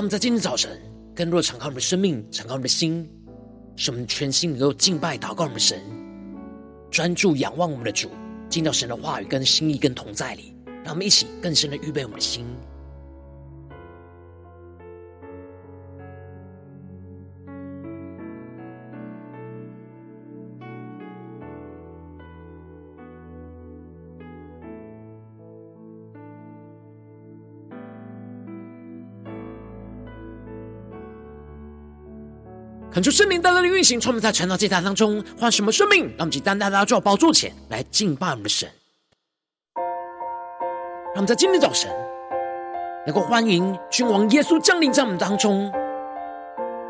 [0.00, 0.80] 让我们在今天早晨
[1.14, 3.06] 更多的敞开我们的生命，敞开我们的心，
[3.76, 5.78] 使我们全心能够敬拜、祷告我们的神，
[6.90, 8.08] 专注仰望我们的主，
[8.48, 10.56] 进到神的话语跟心意跟同在里。
[10.82, 12.46] 让我们一起更深的预备我们的心。
[32.92, 36.06] 恳求圣灵单单的运行，充满在传道祭坛当中，换什么生命？
[36.18, 38.68] 让我们以单单的坐宝座前来敬拜我们的神。
[41.14, 41.88] 让我们在今天早晨
[43.06, 45.70] 能够欢迎君王耶稣降临在我们当中，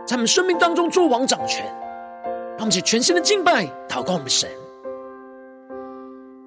[0.06, 1.66] 在我们生命当中作王掌权。
[2.56, 4.48] 让我们以全新的敬拜祷告我们的神。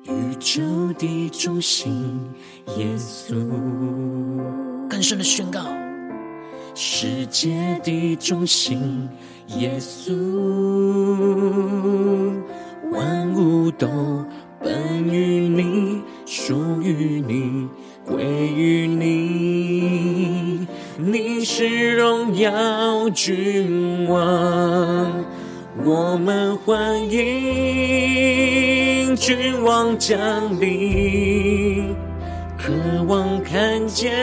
[0.03, 0.61] 宇宙
[0.97, 2.19] 的中心，
[2.77, 3.35] 耶稣，
[4.89, 5.61] 更深的宣告。
[6.75, 9.07] 世界的中心，
[9.47, 10.13] 耶稣，
[12.91, 13.87] 万物都
[14.59, 17.67] 本于你，属于你，
[18.05, 20.65] 归于你。
[20.97, 25.25] 你是荣耀君王，
[25.83, 27.85] 我们欢迎
[29.15, 30.17] 君王降
[30.59, 31.93] 临，
[32.57, 32.71] 渴
[33.07, 34.13] 望看见。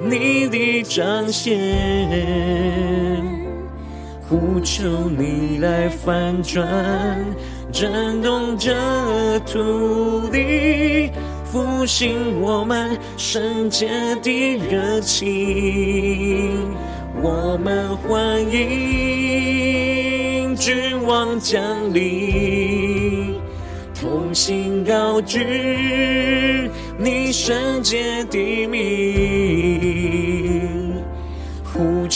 [0.00, 1.58] 你的彰显，
[4.28, 6.68] 呼求你来翻转，
[7.72, 11.10] 震动这土地，
[11.44, 13.88] 复兴我们圣洁
[14.22, 16.60] 的热情。
[17.22, 18.54] 我们欢迎
[20.54, 21.62] 君王降
[21.94, 23.34] 临，
[23.98, 26.70] 同心高举。
[26.98, 29.97] 你圣洁的名，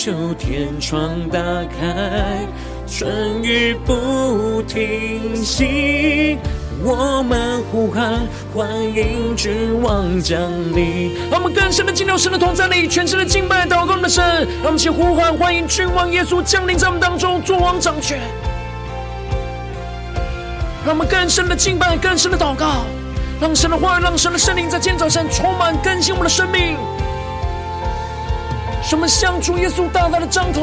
[0.05, 1.39] 求天窗打
[1.79, 2.45] 开，
[2.89, 6.37] 春雨不停息。
[6.83, 10.41] 我们呼喊，欢迎君王降
[10.75, 11.15] 临。
[11.31, 14.25] 让我们更深的进入神的同在里，全身的敬拜祷告我们的神。
[14.61, 18.19] 让我们一起呼喊，欢迎君王耶稣降临在我们当中，作王掌权。
[20.85, 22.85] 让我们更深的敬拜，更深的祷告。
[23.41, 26.77] 让神的话语，让神的圣灵在今天早上充满更新我们的生命，
[28.83, 30.61] 使我们向主耶稣大大的张口，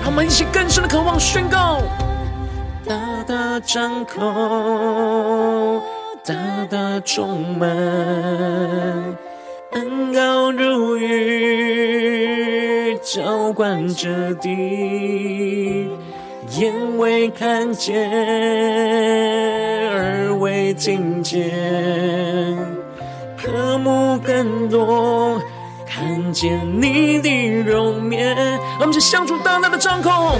[0.00, 1.80] 让我们一起更深的渴望宣告，
[2.86, 2.96] 大
[3.26, 5.80] 大张口，
[6.24, 6.34] 大
[6.70, 7.68] 大充满，
[9.72, 12.18] 恩膏如雨，
[13.02, 15.88] 浇灌着地。
[16.58, 18.10] 眼未看见，
[19.88, 21.50] 耳未听见，
[23.72, 25.40] 渴慕更多，
[25.88, 28.36] 看见你的容颜。
[28.36, 30.36] 让我们向向主大大的张口，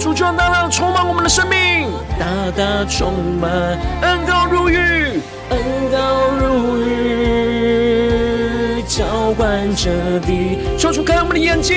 [0.00, 2.26] 主就大大的充满我们的生命，大
[2.56, 5.20] 大充满，恩膏如雨，
[5.50, 5.60] 恩
[5.92, 9.04] 膏如雨，浇
[9.36, 9.88] 灌着
[10.26, 10.58] 地。
[10.76, 11.76] 求主开我们的眼睛。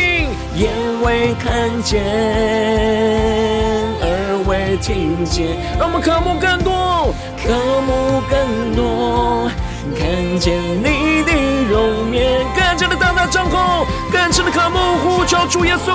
[0.56, 0.72] 眼
[1.04, 2.02] 未看见，
[4.02, 4.10] 耳
[4.48, 5.56] 未听见。
[5.78, 9.48] 让我们渴慕更多，渴慕更多，
[9.98, 10.54] 看见
[10.84, 11.32] 你的
[11.70, 15.92] 容颜，更加的大大张口，更深的渴慕呼求主耶稣。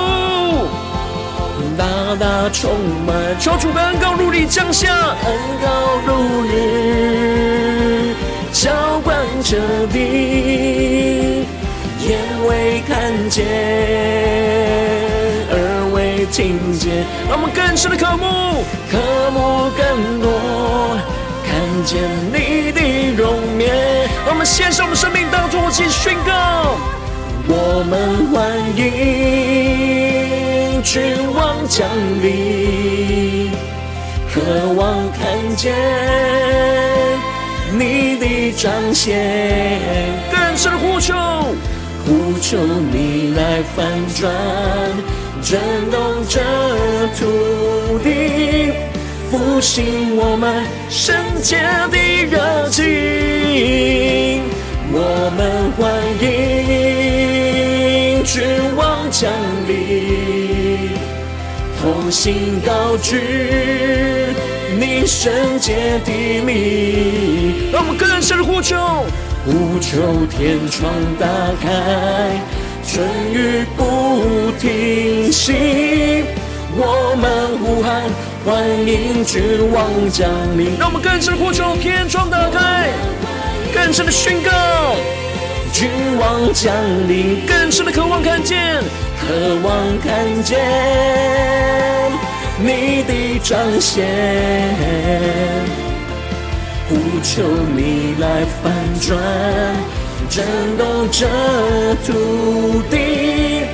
[1.77, 1.85] 大
[2.19, 2.71] 大充
[3.07, 4.93] 满，求主恩膏如雨降下，
[5.25, 5.69] 恩高
[6.07, 8.15] 如雨，
[8.53, 8.71] 浇
[9.05, 9.57] 灌着
[9.93, 11.45] 地，
[12.01, 12.19] 眼
[12.49, 13.47] 未看见，
[15.51, 18.99] 耳未听见，让我们更深的渴慕，渴
[19.31, 20.27] 慕更多，
[21.85, 22.01] 见
[22.33, 22.81] 你的
[23.17, 23.69] 容颜，
[24.25, 26.77] 让我们献上我们生命当作祭宣告，
[27.47, 30.83] 我们欢迎。
[30.83, 31.03] 君
[31.35, 31.87] 王降
[32.23, 33.51] 临，
[34.33, 34.41] 渴
[34.75, 35.21] 望看
[35.57, 35.75] 见
[37.73, 39.79] 你的彰显，
[40.31, 41.15] 更深的呼求，
[42.07, 44.33] 呼求你来翻转，
[45.43, 45.61] 震
[45.91, 46.41] 动这
[47.19, 48.73] 土地，
[49.31, 51.59] 复兴我们圣洁
[51.91, 51.99] 的
[52.31, 54.43] 热情，
[54.91, 55.93] 我们欢
[56.23, 56.25] 迎
[58.25, 58.43] 君
[58.75, 59.31] 王降
[59.67, 60.91] 临。
[61.79, 63.21] 同心高举
[64.79, 65.31] 你圣
[65.61, 66.11] 洁的
[66.41, 68.77] 名，让我们更深的呼求，
[69.45, 70.91] 呼求天窗
[71.21, 71.27] 打
[71.61, 72.41] 开，
[72.83, 76.25] 春雨不停息，
[76.75, 78.03] 我们呼喊
[78.45, 82.89] 欢迎君王降临，让我们更深的呼求，天窗打开，
[83.75, 84.51] 更深的宣告，
[85.73, 86.73] 君王降
[87.09, 88.83] 临，更深的渴望看见。
[89.21, 90.59] 渴望看见。
[92.61, 94.07] 你的彰显，
[96.89, 97.43] 呼求
[97.77, 99.19] 你来翻转，
[100.31, 100.45] 震
[100.79, 101.27] 动这
[102.07, 103.68] 土地，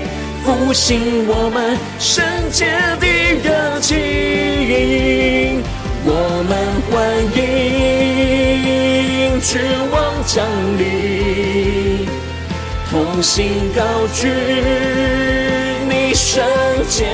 [0.45, 2.67] 复兴我们圣洁
[3.01, 3.07] 的
[3.43, 5.63] 热情。
[6.05, 6.55] 我们
[6.91, 6.93] 欢
[7.35, 7.41] 迎
[9.41, 10.45] 君王降
[10.77, 12.07] 临，
[12.91, 13.83] 同心高
[14.13, 14.29] 举
[15.89, 16.13] 你。
[16.13, 16.45] 圣
[16.91, 17.07] 洁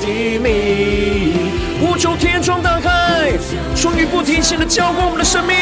[0.00, 3.32] 的名，呼求天窗打开，
[3.76, 5.54] 春雨不停息的浇灌我们的生命，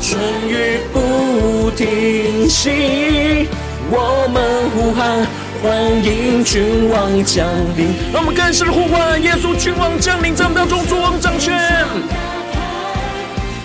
[0.00, 0.18] 春
[0.48, 3.48] 雨不停息，
[3.90, 5.26] 我们呼喊
[5.60, 5.74] 欢
[6.04, 7.44] 迎君王降
[7.76, 11.52] 临，让我们更深的呼唤耶稣君王降临，在我们当中作王掌权，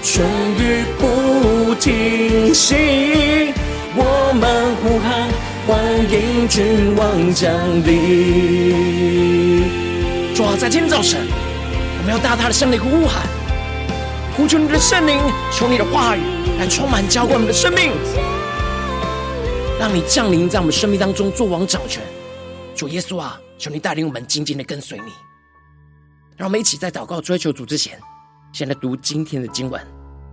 [0.01, 0.25] 春
[0.57, 3.53] 雨不停息，
[3.95, 5.29] 我们呼喊。
[5.65, 5.79] 欢
[6.11, 7.53] 迎君王降
[7.85, 9.63] 临。
[10.35, 11.21] 主啊，在今天早晨，
[11.99, 13.21] 我们要大大的向你呼喊，
[14.35, 15.19] 呼求你的圣灵，
[15.51, 16.21] 求你的话语
[16.59, 17.91] 来充满浇灌我们的生命，
[19.83, 22.01] 让你降临在我们生命当中，作王掌权。
[22.74, 25.12] 主耶稣啊，求你带领我们紧紧的跟随你。
[26.38, 28.00] 让我们一起在祷告追求主之前，
[28.53, 29.85] 先来读今天的经文。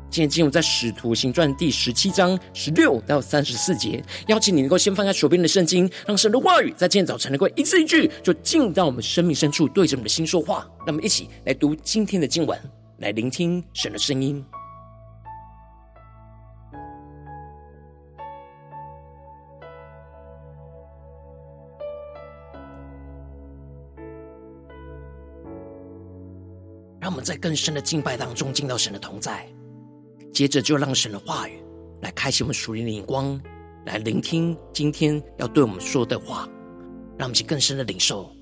[0.08, 10.64] 今天进入在使徒行传第十七章十六到三十四节，邀请你能够先翻开手边的圣经，让神的话语在今天早晨能够一字一句就进到我们生命深处，对着我们的心说话。
[10.86, 12.56] 让我们一起来读今天的经文，
[12.98, 14.44] 来聆听神的声音。
[27.22, 29.46] 在更深的敬拜当中进到神的同在。
[30.32, 31.60] 接着就让神的话语
[32.02, 33.40] 来开启我们属灵的眼光，
[33.86, 36.48] 来聆听今天要对我们说的话，
[37.18, 38.32] 让我们去更深的领受。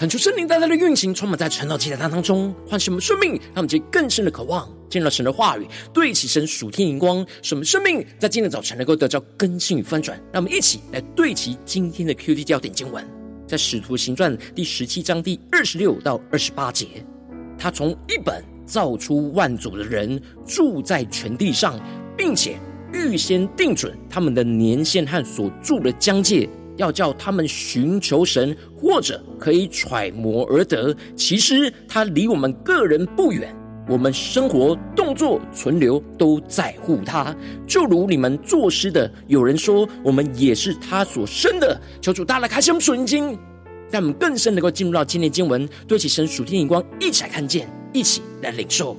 [0.00, 10.18] 恳求圣灵大大的运行，充满在晨祷祭坛当中，唤醒我们生命，让我们结更深的渴望，见到神的话语，对齐神属天荧光，使我们生命在今天早晨能够得到更新与翻转。
[10.32, 13.06] 让我们一起来对齐今天的 QT 焦点经文，
[13.46, 16.86] 在使徒行传第十七章第二十六到二十八节。
[17.58, 21.78] 他从一本造出万族的人住在全地上，
[22.16, 22.58] 并且
[22.94, 26.48] 预先定准他们的年限和所住的疆界。
[26.76, 30.94] 要叫他们寻求神，或者可以揣摩而得。
[31.16, 33.52] 其实他离我们个人不远，
[33.88, 37.34] 我们生活、动作、存留都在乎他。
[37.66, 41.80] 就如你们作诗的，有人说我们也是他所生的。
[42.00, 43.36] 求主大大开箱我们属灵经，
[43.90, 48.96] 让我们更深能够进入到今天经文，对起神属天眼光，一起来看见，一起来领受。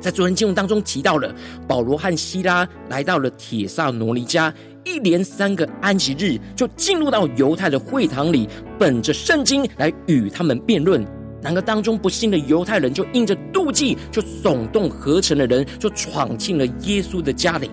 [0.00, 1.34] 在昨天经文当中提到了
[1.66, 4.54] 保罗和希拉来到了铁萨罗尼家。
[4.88, 11.06] 一连三个安息日，就进入到犹太的会堂里，本着圣经来与他们辩论。
[11.42, 17.70] 然而当中不幸的犹太人就因着妒忌，就耸动合城的人，就闯进了耶稣的家里，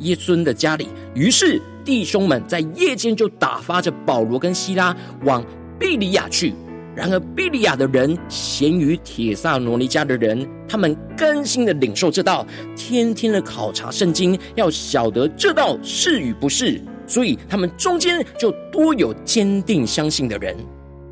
[0.00, 0.88] 耶稣的家里。
[1.14, 5.44] 于是弟兄们在夜间就打发着保罗跟西拉往
[5.78, 6.52] 庇利亚去。
[6.96, 20.56] 然而，庇哩亚的人嫌于铁萨罗尼迦的人，他们更新的领受这道，天天的考察圣经，要晓得这道是与不是，所以他们中间就多有坚定相信的人。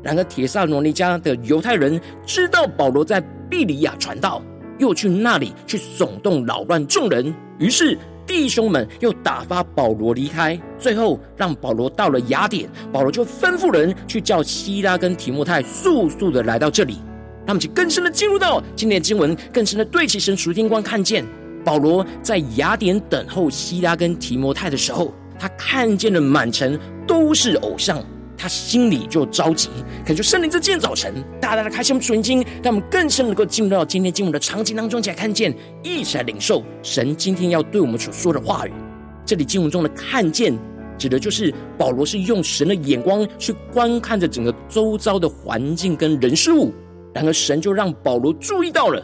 [0.01, 4.41] 然而，铁萨罗尼迦的犹太人知道保罗在庇哩亚传道，
[4.79, 7.95] 又去那里去耸动扰乱众人，于是。
[8.25, 12.69] 弟兄们又打发保罗离开，最后让保罗到了雅典。
[12.91, 16.97] 保罗就吩咐人去叫希拉跟提摩太速速的来到这里。
[17.45, 21.23] 他们就更深的进入到今天的经文，更深的对齐神属天光，看见
[21.63, 28.03] 保罗在雅典等候希拉跟提摩泰的时候，他看见了满城都是偶像。
[28.45, 29.69] 他心里就着急，
[30.05, 31.11] 恳求圣灵在今天早晨
[31.41, 38.71] 大大的开启我们属灵经，让我们更深能够进入到今天经文的场景当中，起来看见，一起来领受神今天要对我们所说的话语。
[39.25, 40.55] 这里经文中的“看见”，
[40.95, 46.71] 指的就是保罗是用神的眼光去观看着整个周遭的环境跟人事物，
[47.15, 49.03] 然而神就让保罗注意到了，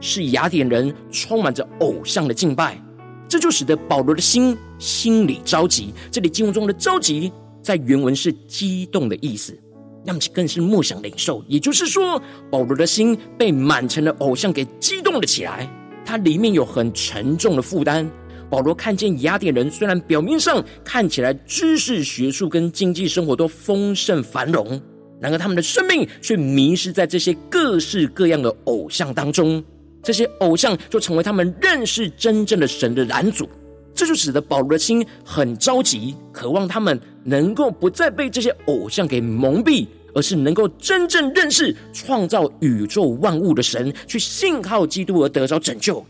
[0.00, 2.78] 是雅典人充满着偶像的敬拜，
[3.26, 5.94] 这就使得保罗的心心里着急。
[6.10, 7.32] 这里经文中的着急。
[7.62, 9.56] 在原文是激动的意思，
[10.04, 11.44] 那么更是默想领受。
[11.46, 15.70] 也就是说，保罗的心被满城的偶像给激动了起来，
[16.04, 18.10] 他里面有很沉重的负担。
[18.50, 24.78] 保罗看见雅典人虽然表面上看起来知识、学术跟经济生活都丰盛繁荣，
[25.20, 29.64] 然而他们的生命却迷失在这些各式各样的偶像当中。
[30.02, 33.48] 这些偶像就成为他们认识真正的神的拦阻。
[33.94, 46.04] 这就使得保罗的心很着急，渴望他们能够不再被这些偶像给蒙蔽，而是能够真正认识创造宇宙万物的神，去信靠基督而得着拯救。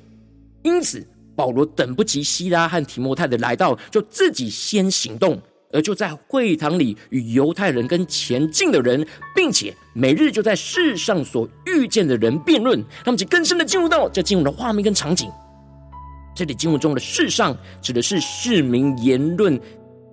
[0.63, 5.41] 因此，保罗等不及希拉和提摩太的来到，就自己先行动，
[5.73, 15.31] 而就在会堂里与犹太人跟前进的人，并且每日就在世上所遇见的人辩论，让我们就更深的进入到这进入的画面跟场景。
[16.35, 19.61] 这里经文中的“世上”指的是市民言论、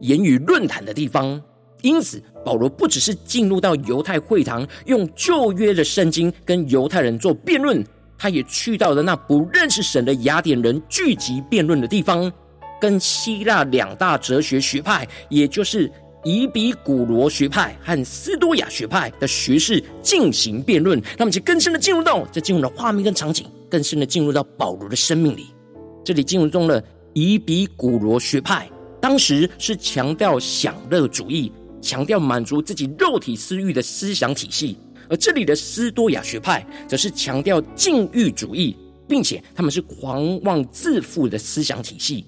[0.02, 1.42] 言语论坛的地方。
[1.82, 7.82] 因此，保罗不只是进入到犹太会堂，用旧约的圣经跟犹太人做辩论，
[8.18, 12.30] 他也去到了那不认识神的雅典人聚集辩论的地方，
[12.82, 15.90] 跟希腊两大哲学学派，也就是
[16.26, 21.02] 以比古罗学派和斯多亚学派的学士进行辩论。
[21.18, 25.48] 那么，就更深的进入到这进入的画面跟场景，更深的进入到保罗的生命里。
[26.04, 28.70] 这里进入中的以比古罗学派，
[29.02, 31.52] 当时是强调享乐主义，
[31.82, 34.76] 强调满足自己肉体私欲的思想体系；
[35.10, 38.76] 而这里的斯多亚学派，则是强调禁欲主义，
[39.08, 42.26] 并且他们是狂妄自负的思想体系。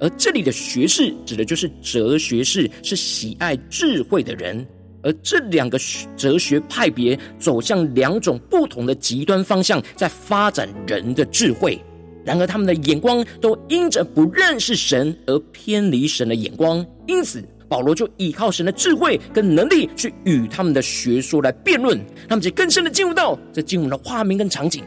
[0.00, 4.66] 而这里的学士，指的就是哲学士，是喜爱智慧的人。
[5.02, 5.78] 而这两个
[6.16, 11.80] 哲学派别走向两种不同的极端方向，在发展人的智慧。
[12.24, 21.98] 然而，他们的眼光都因着不认识神而偏离神的眼光，因此保罗就依靠神的智慧跟能力去与他们的学说来辩论，
[22.28, 24.84] 他们就更深的进入到这经文的画面跟场景。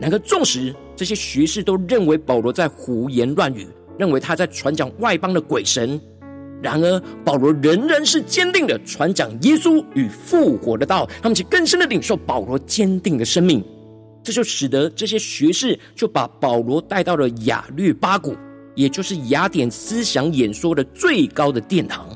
[0.00, 3.66] 然而，纵使这些学士都认为保罗在胡言乱语，
[3.98, 6.00] 认为他在传讲外邦的鬼神，
[6.62, 13.64] 然而保罗仍然是坚定的传讲耶稣与复活的道，他们就更深的领受保罗坚定的生命。
[14.22, 18.36] 这就使得这些学士就把保罗带到了雅略巴谷，
[18.74, 22.08] 也就是雅典思想演说的最高的殿堂。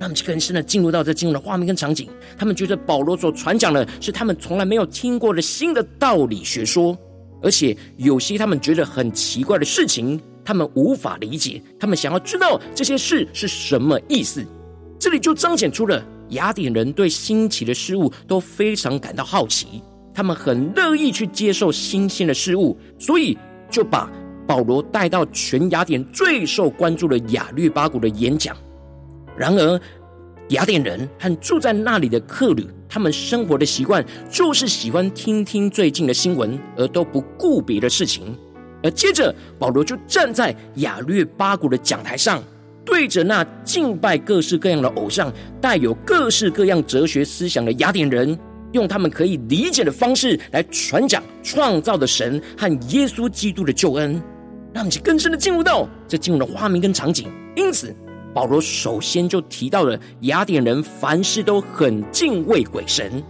[0.00, 6.98] 他们更深的进入到这进入的画面跟场景，他们觉得保罗所传讲的是他们从来没有听过的新的道理学说，
[7.42, 14.44] 而且有些他们觉得很奇怪的事情，他们无法理解，他们想要知道这些事是什么意思。
[14.98, 19.80] 这里就彰显出了雅典人对新奇的事物都非常感到好奇，
[20.14, 23.36] 他们很乐意去接受新鲜的事物，所以
[23.68, 24.08] 就把
[24.46, 28.56] 保罗带到全雅典最受关注的雅律巴谷的演讲。
[29.36, 29.80] 然而，
[30.50, 38.36] 雅典人和住在那里的客旅，他们生活的习惯就是喜欢听听最近的新闻，而都不顾别的事情。
[38.82, 42.40] 而接着，保罗就站在雅略巴谷的讲台上，
[42.84, 48.38] 对着那敬拜各式各样的偶像、带有各式各样哲学思想的雅典人，
[48.74, 54.22] 用他们可以理解的方式来传讲创造的神和耶稣基督的救恩，
[54.72, 57.28] 让其更深的进入到这进入的画面跟场景。
[57.56, 57.94] 因此。
[58.34, 63.22] 保罗首先就提到了雅典人凡事都很敬畏鬼神。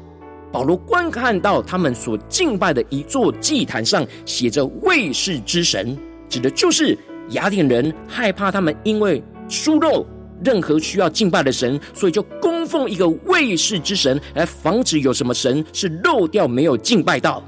[0.50, 5.94] 保罗观看到他们所敬拜的一座祭坛上写着“卫士之神”，
[6.26, 6.96] 指的就是
[7.33, 10.07] 雅典人害怕他们因为疏漏
[10.42, 17.42] 任何需要敬拜的神，所以就供奉一个卫士之神，来防止有什么神是漏掉没有敬拜到。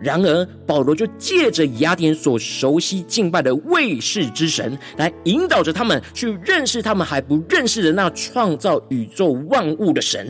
[0.00, 10.26] 然而，保罗就借着雅典所熟悉敬拜的卫士之神，来引导着他们去认识他们还不认识的那创造宇宙万物的神，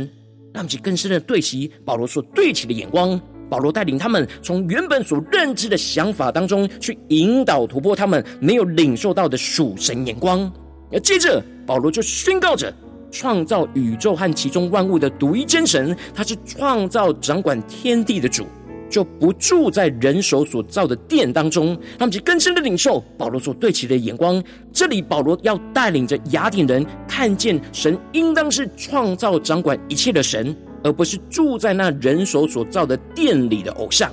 [0.52, 3.18] 让他们去更深的对齐保罗所对齐的眼光。
[3.48, 10.52] 保罗带领他们从原本所认知的想法当中去引导突破他们没有领受到的属神眼光。
[10.92, 12.72] 而接着，保罗就宣告着
[13.10, 18.46] 创造宇宙和其中万物的独一真神，他是创造掌管天地的主。
[18.90, 24.44] 就不住在人手所造的殿当中，他们就更深的领受保罗所对齐的眼光。
[24.70, 34.12] 这里保罗要带领着雅典人看见神应当是创造掌管一切的神，而不是住在那人手所造的殿里的偶像。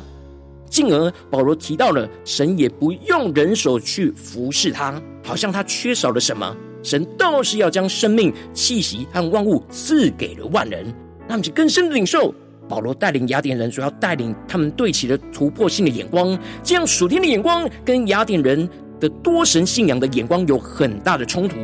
[0.70, 6.56] 进而保罗提到了神也不用人手去服侍他，好像他缺少了什么。
[6.82, 10.86] 神倒是要将生命气息和万物赐给了万人，
[11.28, 12.34] 他们就更深的领受。
[12.68, 21.56] 保罗带领雅典人，主要带领他们对齐的突破性的眼光，这样属天的眼光跟雅典人的多神信仰的眼光有很大的冲突。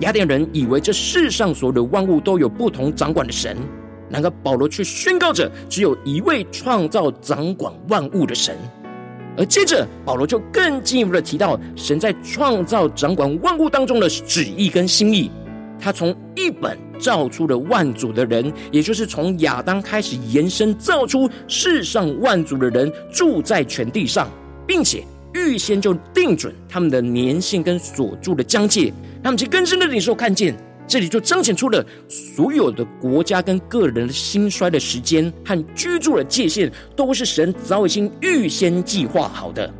[0.00, 3.56] 雅典人以为这世上所有的万物都有不同掌管的神，
[4.08, 8.56] 然而保罗却宣告着只有一位创造掌管万物的神。
[9.38, 15.30] 而接着保罗就更进一步的提到神在创造掌管万物当中的旨意跟心意。
[15.80, 24.28] 他从一本造出了万族的人，也就是从亚当开始延伸造出世上万族的人，住在全地上，
[24.66, 30.52] 并且预先就定准他们的年限跟所住的疆界，他们去更深的领受看见，
[30.88, 39.70] 这里就彰显出了所有的国家跟个人的兴衰的时间和居住的界限，都是神早已经预先计划好的，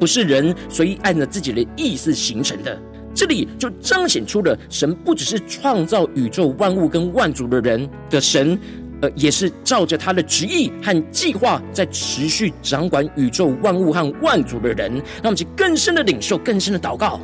[0.00, 2.76] 不是人随意按着自己的意思形成的。
[3.14, 8.58] 这里就彰显出了神不只是创造宇宙万物跟万族的人的神，
[9.02, 14.90] 呃，也是照着他的旨意和计划在持续掌管宇宙万物和万族的人。
[14.94, 17.20] 让我们去更深的领受，更深的祷告，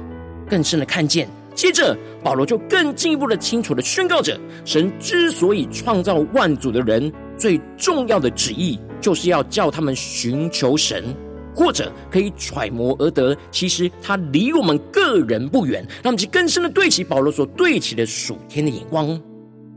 [0.48, 1.26] 更深的看见。
[1.58, 11.12] 接着，保罗就更进一步的清楚的宣告着：神之所以创造万族的人，最重要的旨意就是要叫他们寻求神。
[11.56, 15.84] 或者可以揣摩而得，其实他离我们个人不远。
[16.00, 19.20] 让我们去更深的对齐保罗所对齐的属天的眼光。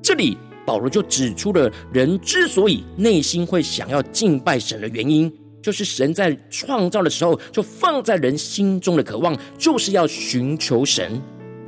[0.03, 11.19] 这里保罗就指出了人之所以内心会想要敬拜神的原因，就是神在创造的时候就放在人心中的渴望，就是要寻求神。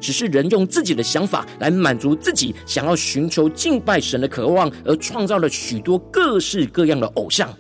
[0.03, 7.51] 只是人用自己的想法来满足自己想要寻求敬拜神的渴望，而创造了许多各式各样的偶像。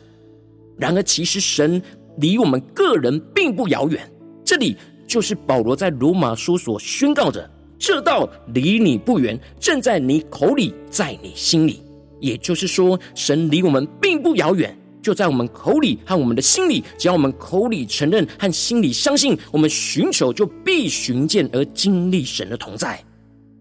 [0.77, 1.81] 然而，其实神。
[2.17, 3.99] 离我们个人并不遥远，
[4.45, 4.77] 这里
[5.07, 11.81] 就是保罗在罗马书所宣告的：这道离你不远，正在你口里，在你心里。
[12.19, 16.83] 也就是说，神离我们并不遥远，就在我们口里和我们的心里。
[16.97, 23.03] 只要我们口里承认和心里相信，我们寻求就必寻见而经历神的同在。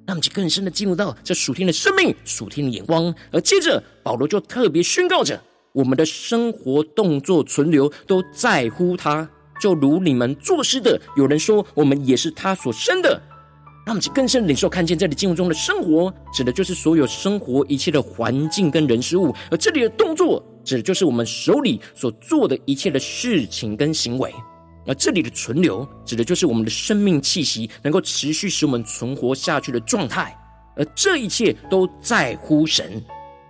[0.07, 3.15] 那么就更深的进入到这属天的生命、属天的眼光。
[3.31, 5.39] 而接着，保罗就特别宣告着。
[5.73, 9.27] 我们的生活、动作、存留都在乎他，
[9.61, 13.21] 就如你们作诗的，有人说我们也是他所生的。
[13.85, 24.31] 让我们去更深领受看见，这里经文中的生活，指的就是所有生活一切的环境跟人事物；而这里的动作，指的就是我们手里所做的一切的事情跟行为；
[24.87, 30.37] 而这里的存留，指的就是我们的生命气息能够持续使我们存活下去的状态。
[30.77, 33.03] 而这一切都在乎神。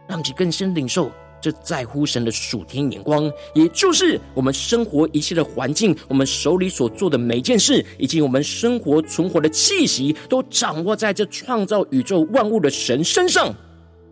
[0.08, 1.10] 让我们去更深领受
[1.42, 13.52] 这在乎神的属天眼光，也就是我们生活一切的环境，我们手里所做的每件事，以及我们生活存活的气息，都掌握在这创造宇宙万物的神身上。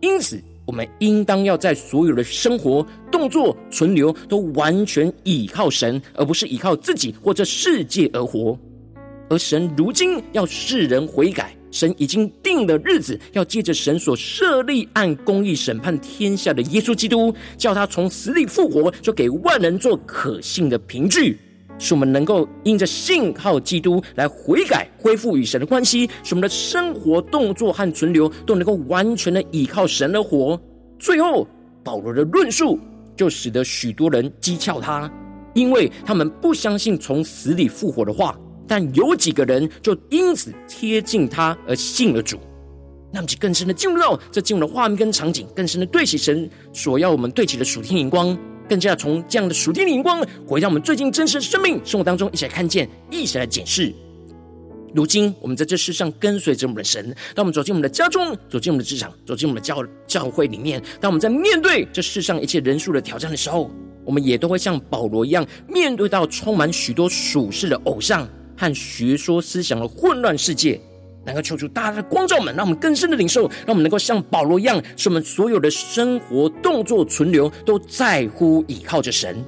[0.01, 8.59] 因此，我们应当要在所有的生活、动作、存留，都完全倚靠神，而不是倚靠自己或这世界而活。
[9.29, 11.55] 而神如今要世人悔改。
[11.71, 21.39] 神已经定了日子，要借着神所设立按公义审判天下的耶稣基督，叫他从死里复活，就给万人做可信的凭据，
[21.79, 30.59] 使我们能够因着信靠基督来悔改，恢复与神的关系，使我们的生活、动作和存留都能够完全的依靠神而活。
[30.99, 31.47] 最后，
[31.83, 32.77] 保罗的论述
[33.15, 35.11] 就使得许多人讥诮他，
[35.53, 38.37] 因为他们不相信从死里复活的话。
[38.71, 42.39] 但有几个人就因此贴近他而信了主，
[43.11, 48.37] 那么就更深的进入到这进入的画面跟场景，更深的对起神所要我们对齐的属天眼光，
[48.69, 53.93] 更加从这样的属天眼光回到我们最近真实的生命生活当中，一起来看见，一起来检视。
[54.95, 63.69] 如今我们在这世上跟随着我们的神，当我们走进我们的家中，走进我们的职场，走进我们的教教会里面，当我们在面对这世上一切人数的挑战的时候，
[64.05, 68.25] 我们也都会像保罗一样，面对到充满许多属世的偶像。
[68.61, 70.79] 和学说思想的混乱世界，
[71.25, 79.43] 能够求出大大的光照们，让我们更深的领受，让我们能够像保罗一样，使我们所有的生活、动作、存留都在乎倚靠着神，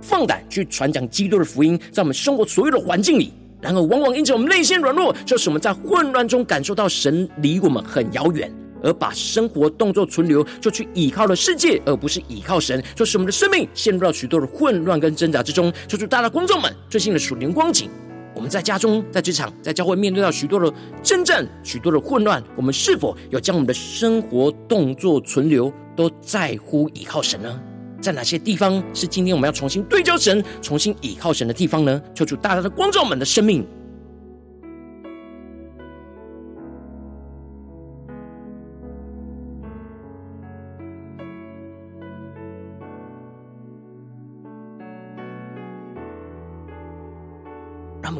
[0.00, 3.34] 放胆去传讲基督的福音，在我们生活所有的环境里。
[3.60, 8.50] 然而，往往因着我们内心软弱，就使我们在混乱中感受到神离我们很遥远，
[8.82, 15.70] 而把生活、动作、存留就去倚靠了世界，而不是倚靠神，就使我们的生命陷入到许多的混乱跟挣扎之中。
[15.86, 17.90] 求主大大光照们最近的属灵光景。
[18.34, 27.60] 我们在家中、在职场、在教会，面对到许多的征战、许多的混乱，我们是否有将我们的生活、动作、存留都在乎倚靠神呢？
[28.00, 32.02] 在哪些地方是今天我们要重新对焦神、重新倚靠神的地方呢？
[32.14, 33.66] 求主大大的光照我们的生命。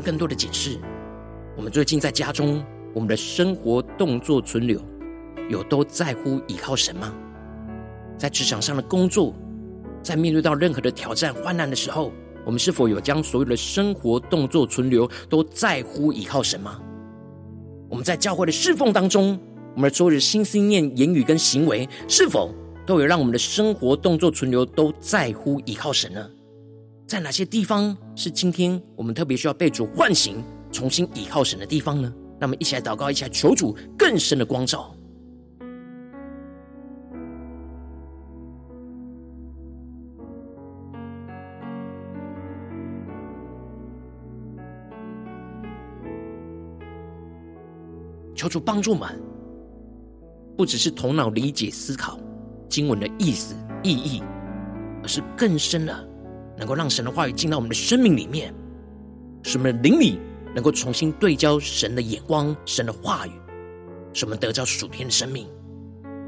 [0.05, 0.79] 更多的解释，
[1.57, 2.63] 我们最近在家中，
[2.93, 4.79] 我们的生活、动作、存留，
[5.49, 7.15] 有都在乎倚靠神吗？
[8.19, 9.35] 在职场上的工作，
[10.03, 12.13] 在面对到任何的挑战、患难的时候，
[12.45, 16.79] 我们是否有将所有的生活、动作、存留都在乎倚靠神吗？
[17.89, 19.41] 我们在教会的侍奉当中，
[19.75, 22.55] 我们的所有的心思念、言语跟行为，是否
[22.87, 26.29] 都有让我们的生活、动作、存留都在乎倚靠神呢？
[27.15, 32.13] 在哪些地方是今天我们特别需要被主唤醒、重新倚靠神的地方呢？
[32.41, 34.93] 那么，一起来祷告，一起来求主更深的光照。
[48.35, 49.23] 求主帮助我们，
[50.57, 52.19] 不只是头脑理解思考
[52.69, 54.21] 经文的意思意义，
[55.01, 56.14] 而是更深的。
[56.57, 58.53] 能够让神的话语进到我们的生命里面，
[59.43, 60.19] 使我们的灵里
[60.55, 63.33] 能够重新对焦神的眼光、神的话语，
[64.13, 65.47] 使我们得着属天的生命。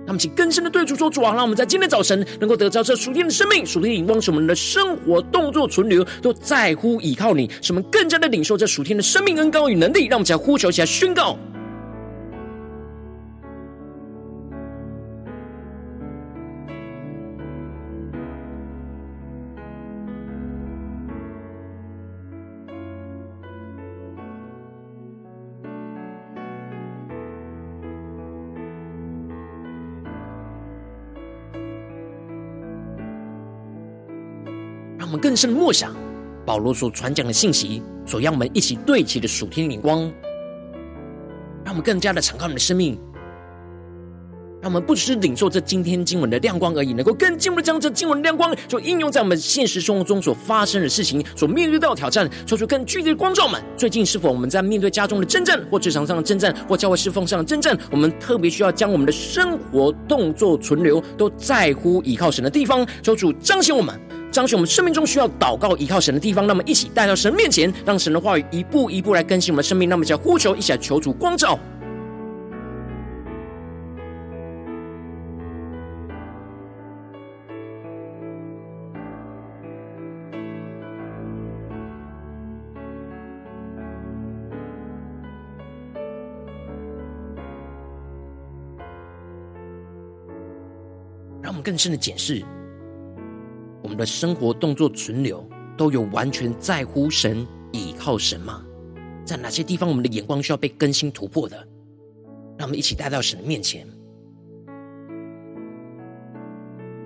[0.07, 10.07] 那么，请更深的对主说：“主啊，让我们在今天早晨能够得着这属天的生命、属天的眼光，使我们的生活、动作、存留都在乎倚靠你，使我们更加的领受这属天的生命恩膏与能力。
[10.07, 11.37] 让我们来呼求起来，宣告。”
[35.07, 35.95] 让我们更深的默想
[36.45, 40.01] 保罗所传讲的信息，所让我们一起对齐的属天眼光，
[41.64, 42.99] 让我们更加的敞开我们的生命，
[44.61, 53.62] 让我们不只是领受这今天经文的亮光而已，能够更进一步的将这经文的亮光，就应用在我们现实生活中所发生的事情，所面对到的挑战，做出更具体的光照们。
[53.77, 63.95] 最近是否我们在面对家中的征战，或职场上的征战，或教会侍奉上的征战，我们特别需要将我们的生活、动作、存留都在乎倚靠神的地方，求主彰显我们。
[64.37, 69.88] 彰显我们生命中需要祷告依靠神的地方，那么一起带到神面前，让神的话语一步一步来更新我们的生命。
[69.88, 71.59] 那么，叫呼求，一起来求主光照。
[91.40, 92.44] 让我们更深的检视
[93.87, 98.64] 我们的生活动作存留，都有完全在乎神、倚靠神吗？
[99.25, 101.57] 在哪些地方，我们的眼光需要被更新突破的？
[102.59, 103.87] 让我们一起带到神的面前。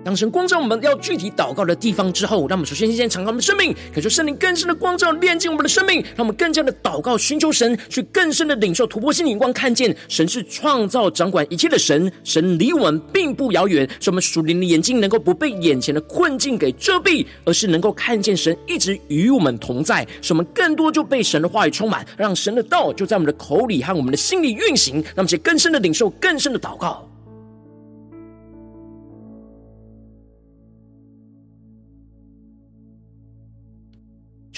[0.03, 27.10] 当神光照我们要具体祷告的地方之后，让我们首先先敞开我们的生命，感受圣灵更深的光照，炼净我们的生命，让我们更加的祷告，寻求神，去更深的领受突破性的眼光，看见神是创造掌管一切的神，神离我们并不遥远，使我们属灵的眼睛能够不被眼前的困境给遮蔽，而是能够看见神一直与我们同在，使我们更多就被神的话语充满，让神的道就在我们的口里和我们的心里运行，让我们去更深的领受，更深的祷告。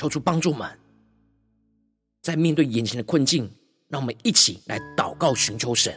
[0.04, 0.70] 求主帮助们，
[2.22, 3.50] 在面对眼前的困境，
[3.88, 5.94] 让我们一起来祷告寻求神。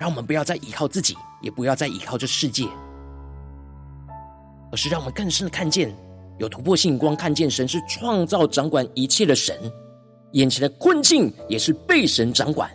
[0.00, 2.66] 让我们不要再依靠自己，也不要再依靠这世界，
[4.72, 5.94] 而是让我们更深的看见，
[6.40, 9.56] 有突破性光，看见神是创造掌管一切的神，
[10.32, 12.68] 眼前的困境也是被神掌管。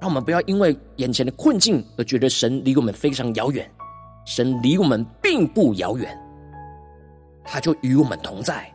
[0.00, 3.68] 让我们不要因为眼前的困境而觉得神离我们非常遥远，
[4.24, 6.16] 神离我们并不遥远。
[7.44, 8.72] 他就与我们同在，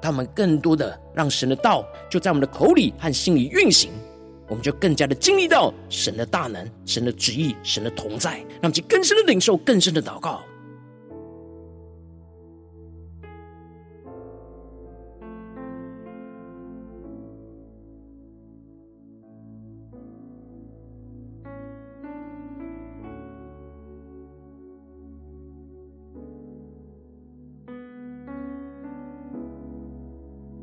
[0.00, 3.90] 他们更多的让神的道就在我们的口里和心里运行，
[4.48, 10.42] 我们就更加的经历到神的大能、神的旨意、神的同在，让我们更深的领受、更深的祷告。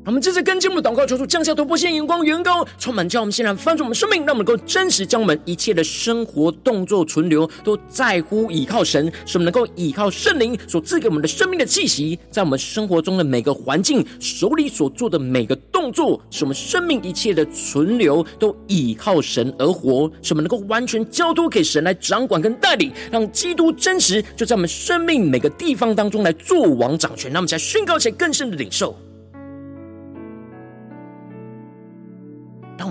[0.06, 28.94] 我们接着跟进我们的祷告，求主降下突破性眼光，远高充满，叫我们现在翻转我们生命，让我们能够真实将我们一切的生活动作存留，都在乎倚靠神，使我们能够倚靠圣灵所赐给我们的生命的气息，在我们生活中的每个环境，手里所做的每个动作，使我们生命一切的存留都倚靠神而活，使我们能够完全交托给神来掌管跟带领，让基督真实就在我们生命每个地方当中来做王掌权，让我们才宣告起来更深的领受。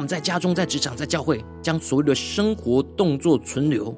[0.08, 3.96] 在家中、在职场、在教会，将所有的生活动作存留，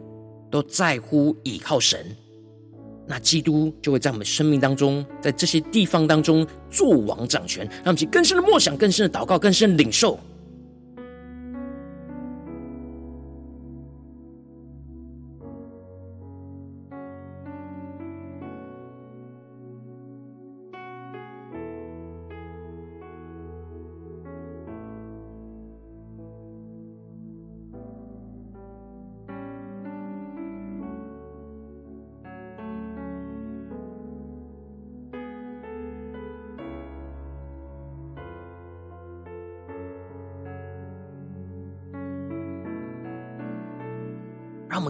[0.49, 2.05] 都在乎倚靠神，
[3.07, 10.19] 那基督就会在我们生命当中，在这些地方当中做王掌权，让我们去更深的默想、更深的祷告、更深的领受。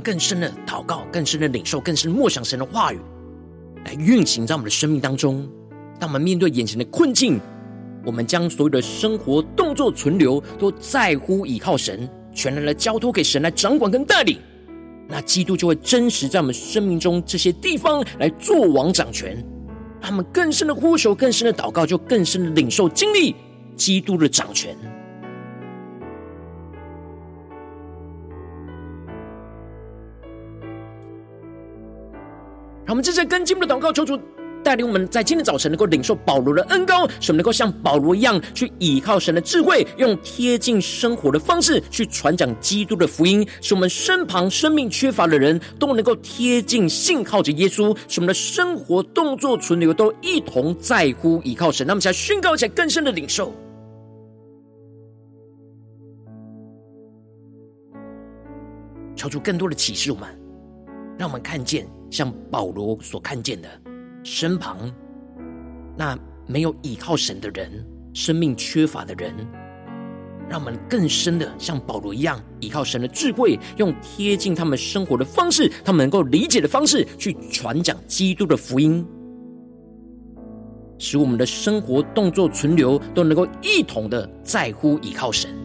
[0.05, 2.99] 更深的祷告，更深的领受，更深的默想神的话语，
[3.85, 5.49] 来运行在我们的生命当中。
[5.99, 7.41] 当我们面对眼前的困境，
[8.05, 14.37] 我们将所有的生活动作存留，都在乎倚靠神，全然的交托给神来掌管跟带领。
[15.07, 19.43] 那基督就会真实在我们生命中这些地方来做王掌权。
[19.99, 23.35] 他们更深的呼求，更深的祷告，就更深的领受经历
[23.75, 24.77] 基督的掌权。
[32.85, 34.19] 让我们正在跟进的祷告，求主
[34.63, 51.85] 带领我们在今天早晨能够领受保罗的恩膏，使我们能够像保罗一样去倚靠神的智慧，用贴近生活的方式去传讲基督的福音，使我们身旁生命缺乏的人都能够贴近信靠着耶稣，使我们的生活动作存留都一同在乎倚靠神。
[51.85, 53.53] 那么，想宣告起来更深的领受，
[59.15, 60.27] 求主更多的启示我们，
[61.17, 61.87] 让我们看见。
[62.11, 63.67] 像保罗所看见的，
[64.23, 64.89] 身旁
[65.97, 69.35] 那没有依靠神的人，生命缺乏的人，
[70.47, 79.05] 让我们更深的像保罗一样，依靠神的智慧，用贴近他们生活的方式，他们能够理解的方式，去传讲基督的福音，
[80.97, 85.64] 使我们的生活动作存留，都能够一同的在乎依靠神。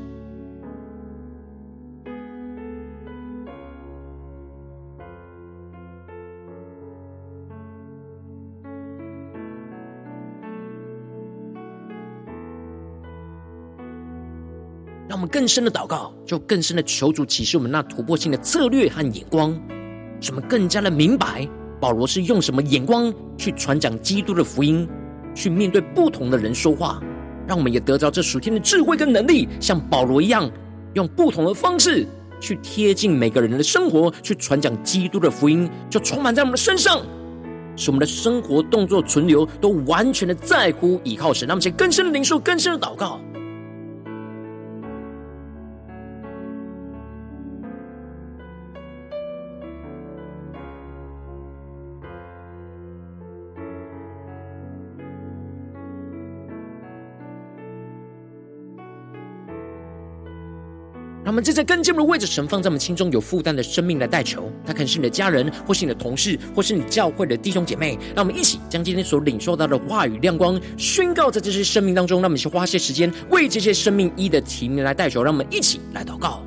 [15.31, 19.53] 更深的祷告，就更深的求主启示我们那突破性的策略和眼光，
[20.21, 21.49] 使我们更加的明白
[21.81, 24.89] 保罗是用什么眼光去传讲基督的福音，
[25.33, 27.01] 去面对不同的人说话。
[27.47, 30.51] 让我们也得着这属天的智慧跟能力，像保罗一样，
[30.95, 32.07] 用不同的方式
[32.41, 37.01] 去贴近每个人的生活，去传讲基督的福音，就充满在我们的身上，
[37.77, 41.49] 使我们的生活、动作、存留都完全的在乎倚靠神。
[41.49, 43.21] 让我们更深的灵受，更深的祷告。
[61.31, 67.97] 我们正在跟进的位置，神放在我们心中有负担的生命来代求，他可能是你的家人，或是你的同事，或是你教会的弟兄姐妹。
[68.17, 72.21] 让我们一起将今天所领受到的话语亮光宣告在这些生命当中。
[72.21, 75.23] 让我们去花些时间为这些生命一的提名来代求。
[75.23, 76.45] 让我们一起来祷告。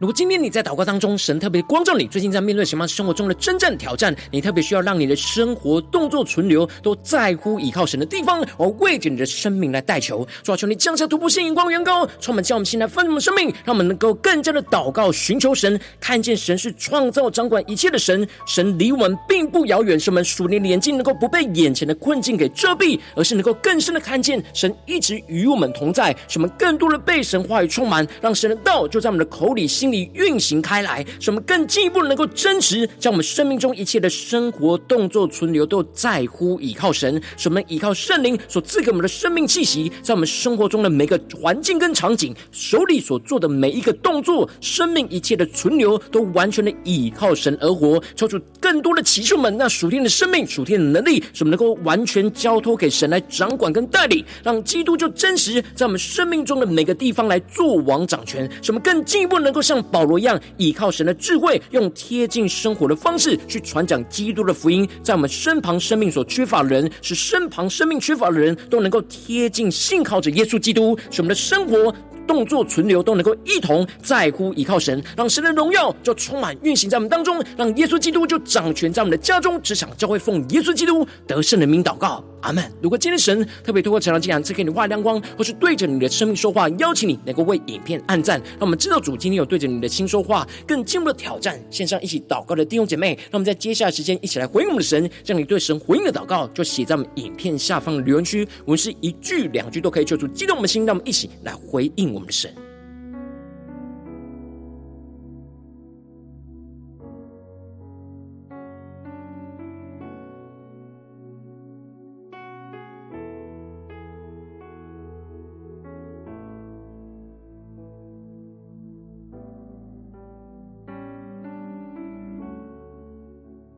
[0.00, 71.94] 如果今天你在祷告当中，神特别光照你，最近在面对什么生活中的真正挑战，你特别需要让你的生活动作存留都在乎倚靠神的地方，而为着你的生命来代求，主啊，求你降下突破性眼光，远高，充满将我们心来分我们生命，让我们能够更加的祷告，寻求神，看见神是创造掌管一切的神，神离我们并不遥远，使我们属灵的眼睛能够不被眼前的困境给遮蔽，而是能够更深的看见神一直与我们同在，使我们更多的被神话语充满，让神的道就在我们的口里心里运行开来，使我们更进一步能够真实，将我们生命中一切的生活、动作、存留都在乎倚靠神，使我们依靠圣灵所赐给我们的生命气息，在我们生活中的每个环境跟场景，手里所做的每一个动作，生命一切的存留都完全的倚靠神而活，抽出更多的启示们，那属天的生命、属天的能力，使我们能够完全交托给神来掌管跟带领，让基督就真实在我们生命中的每个地方来做王掌权，使我们更进一步能够像保罗一样依靠神的智慧，用贴近生活的方式去传讲基督的福音，在我们身旁生命所缺乏的人，使身旁生命缺乏的人都能够贴近信靠着耶稣基督，使我们的生活。
[72.30, 82.64] 动作存留都能够一同在乎倚靠神，让神的荣耀就充满运行在我们当中，让耶稣基督就掌权在我们的家中、职场、教会，奉耶稣基督得胜的名祷告，阿门。
[82.80, 91.60] 如果今天神特别透过成长经文赐给你画亮光，或是对着你的生命说话，邀请你能够为影片按赞，让我们知道主今天有对着你的心说话，更进一步的挑战。
[91.68, 102.54] 线上一起祷告的弟兄姐妹，让我们在接下来时间一起来回应我们的神，将你对神回应的祷告就写在我们影片下方的留言区，我们是一句两句都可以求主激动我们的心，让我们一起来回应我我们的神。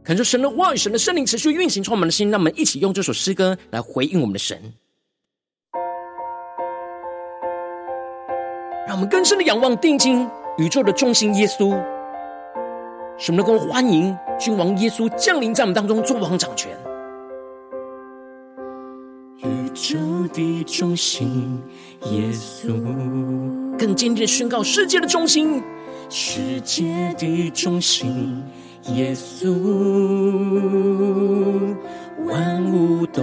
[0.05, 2.29] 感受神的话语，神的圣灵持续运行，充满我们的心。
[2.29, 4.61] 让我们一起用这首诗歌来回应我们的神，
[8.93, 10.29] 让我们更深的仰望、定睛
[10.59, 11.71] 宇宙的中心耶稣，
[13.17, 16.71] 使我们能够欢迎君王耶稣降临在我们当中，做王掌权。
[19.39, 19.97] 宇宙
[20.35, 21.59] 的中心
[22.11, 22.69] 耶稣，
[23.79, 25.63] 更坚定的宣告世界的中心，
[26.11, 28.45] 世界的中心。
[28.95, 29.49] 耶稣，
[32.27, 33.23] 万物都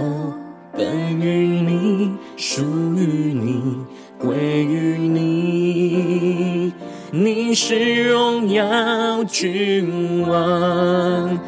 [0.72, 2.62] 本于你，属
[2.96, 3.76] 于你，
[4.20, 6.74] 归于你，
[7.10, 11.40] 你是荣耀君王，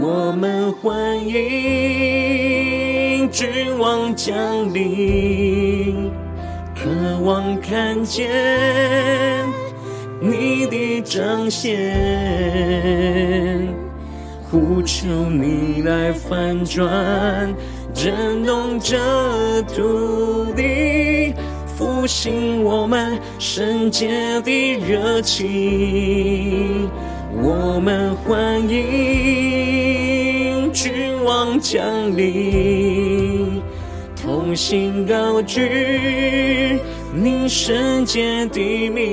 [0.00, 4.34] 我们欢迎君王降
[4.72, 6.10] 临，
[6.74, 6.88] 渴
[7.22, 9.46] 望看见
[10.18, 11.92] 你的彰显，
[14.50, 17.54] 呼求你来翻转，
[17.92, 21.34] 震动这土地。
[21.76, 26.88] 复兴我们圣洁的热情，
[27.42, 28.72] 我们欢迎
[30.72, 30.92] 君
[31.24, 33.60] 王降临，
[34.14, 36.78] 同心高举
[37.12, 39.04] 你圣洁的名，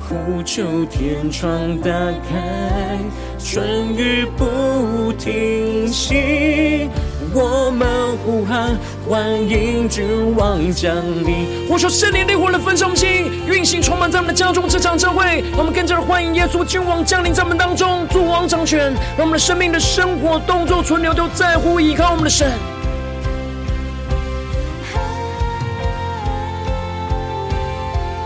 [0.00, 1.88] 呼求天窗打
[2.28, 2.98] 开，
[3.38, 6.90] 春雨不停息。
[7.34, 8.76] 我们呼喊，
[9.06, 11.66] 欢迎君王降临。
[11.68, 15.44] 我说圣灵烈火的焚烧心，运行充满在我们的家中、职场、教会。
[15.50, 18.94] 让我们跟着欢迎耶稣君王降临在我们当中，主王掌权。
[19.16, 22.50] 让我们的生命的生活、动作、存留都在乎依靠我们的神。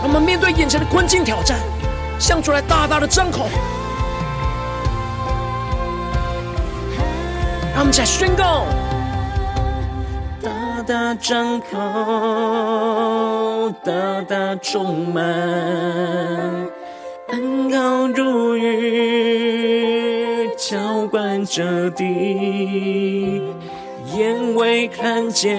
[0.01, 1.59] 让我们面对眼前的困境挑战，
[2.19, 3.49] 向主来大大的张口。
[7.73, 8.65] 让我们一起来宣告。
[10.85, 11.77] 大张口，
[13.85, 15.23] 大大充满，
[17.29, 23.41] 恩高如雨，浇灌着地，
[24.13, 25.55] 眼未看见，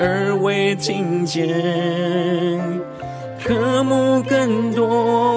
[0.00, 1.46] 耳未听见，
[3.44, 5.27] 渴慕更多。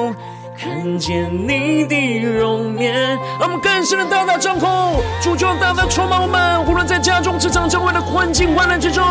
[1.01, 2.93] 看见你的容颜，
[3.39, 6.63] 让我们更深的大大张口，主就大大充满我们。
[6.67, 9.03] 无论在家中、职场、教会的困境、患难之中，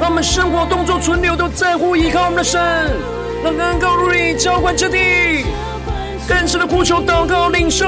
[0.00, 2.60] 让我们生活、动作、存留都在乎依靠我们的神。
[3.44, 5.44] 让恩膏如雨浇灌之地，
[6.26, 7.86] 更深的呼求、祷告、领受。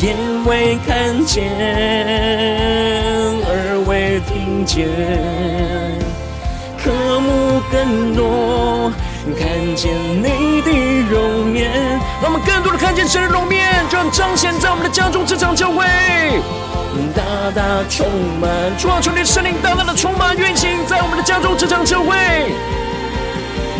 [0.00, 0.14] 眼
[0.46, 1.42] 未看见，
[3.48, 4.86] 耳未听见，
[6.80, 8.92] 渴慕更多。
[9.36, 10.70] 看见你的
[11.10, 11.70] 容颜，
[12.22, 15.84] 让我们更多的看见神的容颜，就要彰显在我们的家中、职场、教会，
[17.14, 17.22] 大
[17.54, 18.06] 大充
[18.40, 18.48] 满。
[18.78, 22.16] 主啊，求你圣灵大大的充满运行在我们的家中、职场、教会，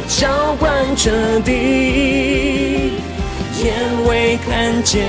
[0.06, 0.28] 浇
[0.58, 2.92] 灌着地，
[3.62, 3.74] 眼
[4.06, 5.04] 未看见，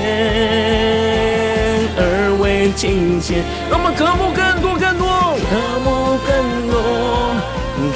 [1.96, 5.06] 耳未听见，让我们渴慕更多、更多，
[5.50, 6.80] 渴慕更多。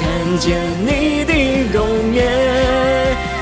[0.01, 1.23] 看见你
[1.75, 2.23] 容颜，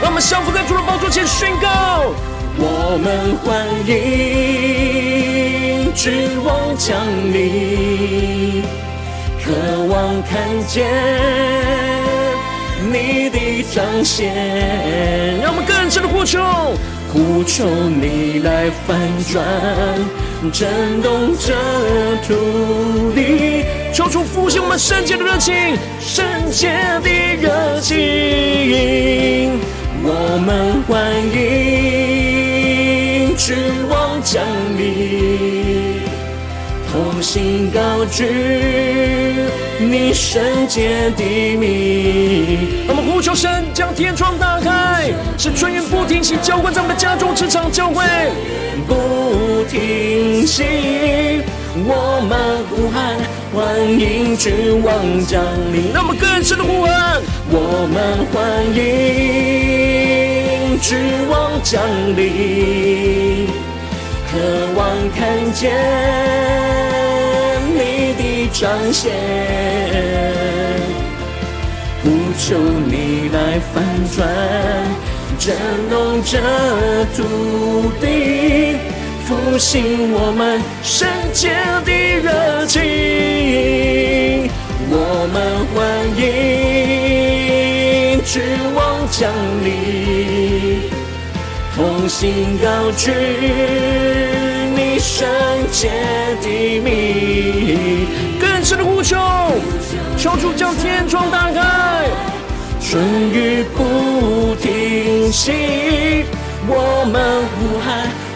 [0.02, 2.12] 让我们降服在主的宝座前宣告：
[2.58, 3.94] 我们欢迎
[5.94, 6.98] 君王降
[7.32, 8.64] 临，
[9.40, 9.54] 渴
[9.86, 10.90] 望看见
[12.92, 14.34] 你的彰显。
[15.40, 16.42] 让我们更深的呼求，
[17.14, 18.98] 呼求你来翻
[19.32, 19.46] 转，
[20.52, 21.54] 震动这
[22.26, 22.34] 土
[23.14, 23.83] 地。
[23.94, 25.54] 求出复兴我们圣洁的热情，
[26.00, 26.72] 圣洁
[27.04, 29.60] 的热情，
[30.02, 33.56] 我们欢迎君
[33.88, 34.44] 王降
[34.76, 36.02] 临，
[36.92, 38.26] 同心高举
[39.80, 42.88] 你圣洁的名。
[42.88, 48.04] 我们呼求神将天窗打开，使春雨不停息，浇灌在我们的家中、职场、教会，
[48.88, 51.44] 不停息。
[51.76, 53.18] 我们呼喊，
[53.54, 55.94] 欢迎君王降临。
[55.94, 58.80] 让我们更深的呼唤，我们欢迎
[60.82, 60.98] 君
[61.30, 61.80] 王降
[62.18, 63.48] 临，
[64.32, 64.40] 渴
[64.76, 65.72] 望看见
[67.76, 69.14] 你的彰显，
[72.02, 73.86] 呼求你来翻
[74.16, 74.28] 转，
[75.38, 75.56] 震
[75.92, 76.40] 动这
[77.16, 77.22] 土
[78.02, 78.93] 地。
[79.26, 81.50] 复兴我们圣洁
[81.86, 82.82] 的热情，
[84.90, 85.78] 我们欢
[86.18, 86.22] 迎
[88.26, 88.44] 君
[88.76, 89.32] 王降
[89.64, 90.90] 临，
[91.74, 93.12] 同心高举
[94.76, 95.26] 你圣
[95.72, 95.90] 洁
[96.42, 98.06] 的名，
[98.42, 99.16] 更深的呼求，
[100.18, 102.10] 求主将天窗打开，
[102.82, 103.02] 春
[103.32, 106.26] 雨不停息，
[106.68, 107.73] 我们呼。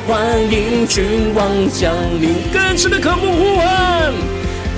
[0.08, 4.14] 欢迎君王降临，更深的渴慕呼唤，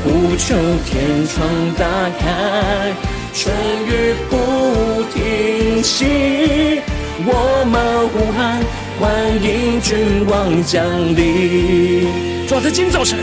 [0.03, 0.55] 呼求
[0.87, 1.85] 天窗打
[2.17, 2.91] 开，
[3.31, 3.53] 春
[3.85, 6.81] 雨不停息。
[7.27, 8.59] 我们呼喊，
[8.99, 9.13] 欢
[9.43, 10.83] 迎君王降
[11.15, 12.07] 临。
[12.47, 13.19] 主，在今早晨，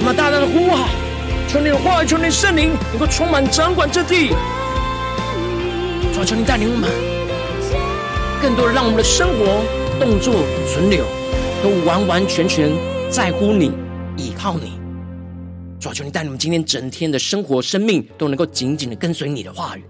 [0.00, 0.88] 我们大大的呼喊，
[1.46, 4.30] 求你的话语，求你圣灵能够充满掌管这地。
[6.12, 6.90] 主，求你带领我们，
[8.42, 9.62] 更多的让我们的生活、
[10.00, 10.34] 动作、
[10.72, 11.04] 存留，
[11.64, 12.70] 都完完全全
[13.10, 13.72] 在乎你，
[14.18, 14.78] 依靠你。
[15.80, 19.82] 主啊，求你带你们今天整天的生活、生命，都能够紧紧的跟随你的话语。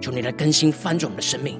[0.00, 1.58] 求你来更新、翻转我们的生命。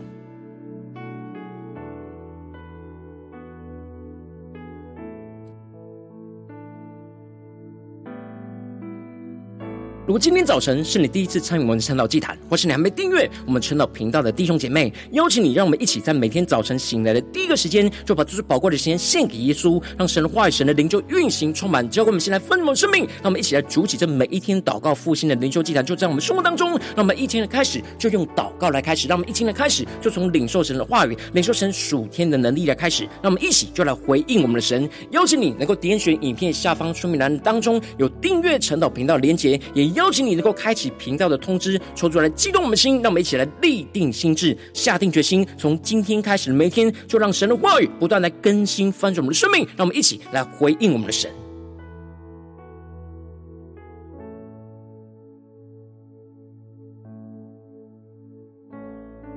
[10.05, 23.05] 如果今天早晨是你第一次参与我们的晨祷祭坛，或是你还没订阅我们晨祷频道的弟兄姐妹，邀请你，让我们一起在每天早晨醒来的第一个时间，就把最宝贵的时间献给耶稣，让神的话语、神的灵就运行充满，交给我们，先来分盛生命。
[23.23, 26.71] 让我们一起来筑起这每一天祷告复兴的灵修祭坛，就在我们生活当中。
[26.71, 33.05] 让我们一天的开始就用祷告来开始，让我们一天的开始就从领受神的话语、领受神属天的能力来开始。
[33.23, 34.91] 让我们一起就来回应我们的神。
[35.13, 51.42] 邀请你能够点选影片下方说明栏当中有订阅晨祷频道连结，也邀请你能够开启频道的通知，抽出来激动我们的心，让我们一起来立定心智，下定决心，从今天开始每天，就让神的话语不断来更新翻转我们的生命，让我们一起来回应我们的神。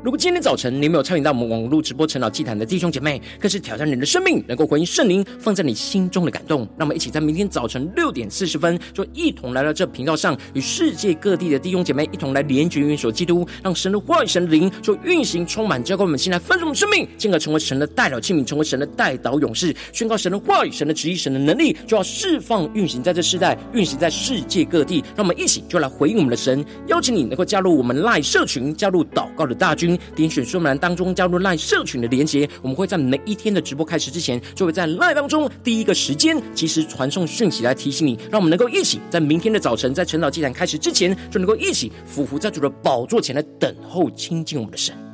[0.06, 6.60] 如果今天早晨你没有参与到我们网络直播晨祷祭坛的弟兄姐妹，更是挑战你的生命，能够回应圣灵放在你心中的感动。
[6.78, 25.04] 让我们一起在明天早晨六点四十分，就一同来到这频道上，与世界各地的弟兄姐妹一同来联结、元首基督，让神的话语、神的灵就运行充满，交给我们，先来分盛我们生命，进而成为神的代祷器皿，成为神的代祷勇士，宣告神的话语、神的旨意、神的能力，就要释放、运行在这世代，运行在世界各地。
[25.16, 29.95] 让我们一起就来回应我们的神，邀请你能够加入我们 LINE 社群，加入祷告的大军。
[30.16, 45.05] 点选说明栏当中加入赖社群的连结，我们会在每一天的直播开始之前，就会在赖当中第一个时间及时传送讯息来提醒你，让我们能够一起在明天的早晨，在晨祷祭坛开始之前，就能够一起俯伏在主的宝座前来等候亲近我们的神。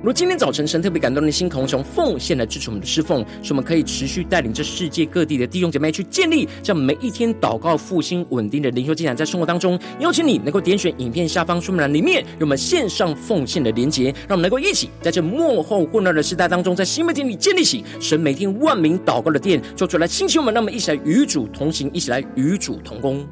[0.00, 23.26] 如今天早晨神特别感动的心，渴望从奉献来支持我们的侍奉，使我们可以持续带领这世界各地的弟兄姐妹去建立这样每一天祷告复兴稳定的灵修进展，在生活当中，邀请你能够点选影片下方说明栏里面有我们线上奉献的连结，让我们能够一起在这幕后混乱的时代当中，在新媒体里建立起神每天万名祷告的殿，做出来兴起我们，让我们一起来与主同行，一起来与主同工。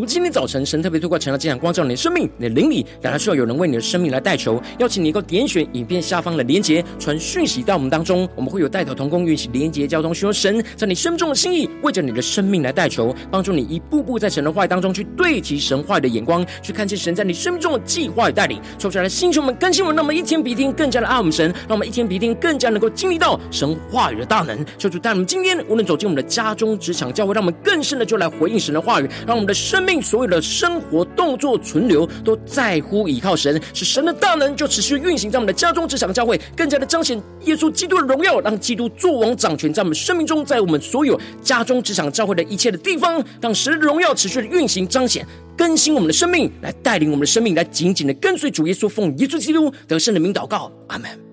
[0.00, 18.58] 如果今天早晨神特别透过晨祷祭坛光照你的生命，你的灵里，感到需要有人为你的生命来代求，邀请你能够点选影片下方的连结，传讯息到我们当中，我们会有代祷同工运行连结交通，寻求神在你生命中的心意，为着你的生命来代求，帮助你一步步在神的话语当中去对齐神话语的眼光，去看见神在你生命中的计划与带领。
[18.78, 24.64] 抽出来的星球们更新我们，让我们一天比一天更加的爱我们神，让我们一天比一天更加能够经历到神话语的大能。
[24.78, 34.04] 求主带我们今天无论走进我们的家中、职场、教会，让我们更深的就来回应神的话语，让我们的生命所有的生活动作存留都在乎倚靠神，使神。
[34.04, 43.70] 的大能就持续运行在我们的家中、职场、教会，更加的彰显耶稣基督的荣耀，让基督作王掌权在我们生命中，在我们所有家中、职场、教会的一切的地方，让神。
[43.70, 45.24] 的荣耀持续的运行、彰显、
[45.56, 51.29] 更新我们的生命，来带领我们的生命，来紧紧的跟随主耶稣，奉耶稣基督得胜的名祷告，阿门。